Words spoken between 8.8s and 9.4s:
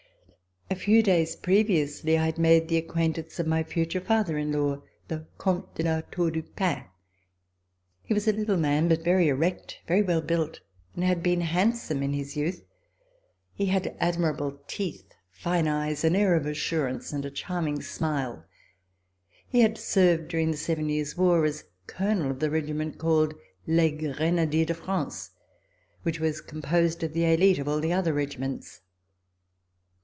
but very